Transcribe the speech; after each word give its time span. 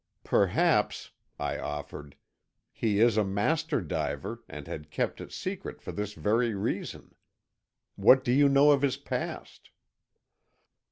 "Perhaps," 0.23 1.11
I 1.39 1.59
offered, 1.59 2.15
"he 2.71 2.99
is 2.99 3.17
a 3.17 3.23
master 3.23 3.81
diver, 3.81 4.43
and 4.49 4.65
had 4.65 4.89
kept 4.89 5.21
it 5.21 5.31
secret 5.31 5.79
for 5.79 5.91
this 5.91 6.13
very 6.13 6.55
reason. 6.55 7.13
What 7.97 8.23
do 8.23 8.31
you 8.31 8.49
know 8.49 8.71
of 8.71 8.81
his 8.81 8.97
past?" 8.97 9.69